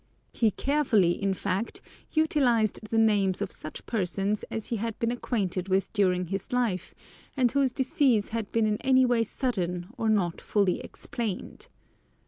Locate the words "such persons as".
3.51-4.69